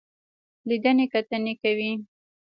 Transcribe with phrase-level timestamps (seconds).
[0.67, 1.91] لیدنې کتنې کوي.